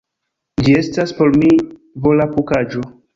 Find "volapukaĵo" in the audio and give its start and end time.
2.07-2.83